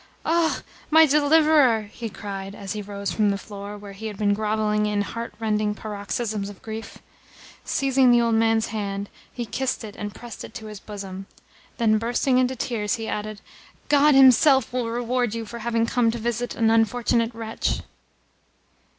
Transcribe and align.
"Ah, 0.25 0.63
my 0.89 1.05
deliverer!" 1.05 1.83
he 1.83 2.09
cried 2.09 2.55
as 2.55 2.73
he 2.73 2.81
rose 2.81 3.11
from 3.11 3.29
the 3.29 3.37
floor, 3.37 3.77
where 3.77 3.91
he 3.91 4.07
had 4.07 4.17
been 4.17 4.33
grovelling 4.33 4.87
in 4.87 5.03
heartrending 5.03 5.75
paroxysms 5.75 6.49
of 6.49 6.63
grief. 6.63 6.97
Seizing 7.63 8.09
the 8.11 8.19
old 8.19 8.33
man's 8.33 8.69
hand, 8.69 9.11
he 9.31 9.45
kissed 9.45 9.83
it 9.83 9.95
and 9.95 10.15
pressed 10.15 10.43
it 10.43 10.55
to 10.55 10.65
his 10.65 10.79
bosom. 10.79 11.27
Then, 11.77 11.99
bursting 11.99 12.39
into 12.39 12.55
tears, 12.55 12.95
he 12.95 13.07
added: 13.07 13.41
"God 13.89 14.15
Himself 14.15 14.73
will 14.73 14.89
reward 14.89 15.35
you 15.35 15.45
for 15.45 15.59
having 15.59 15.85
come 15.85 16.09
to 16.09 16.17
visit 16.17 16.55
an 16.55 16.71
unfortunate 16.71 17.35
wretch!" 17.35 17.81